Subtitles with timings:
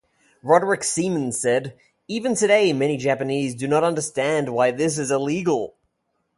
[0.41, 5.75] Roderick Seeman said, Even today many Japanese do not understand why this is illegal.